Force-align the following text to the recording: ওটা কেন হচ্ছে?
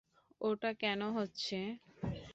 ওটা 0.41 0.71
কেন 0.81 1.01
হচ্ছে? 1.17 1.57